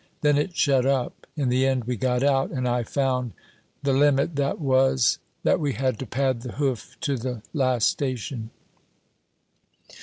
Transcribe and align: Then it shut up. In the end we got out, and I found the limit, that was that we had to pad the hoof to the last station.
Then 0.21 0.35
it 0.39 0.55
shut 0.55 0.83
up. 0.83 1.27
In 1.37 1.49
the 1.49 1.67
end 1.67 1.83
we 1.83 1.95
got 1.95 2.23
out, 2.23 2.49
and 2.49 2.67
I 2.67 2.81
found 2.81 3.33
the 3.83 3.93
limit, 3.93 4.35
that 4.35 4.59
was 4.59 5.19
that 5.43 5.59
we 5.59 5.73
had 5.73 5.99
to 5.99 6.07
pad 6.07 6.41
the 6.41 6.53
hoof 6.53 6.97
to 7.01 7.17
the 7.17 7.43
last 7.53 7.89
station. 7.89 8.49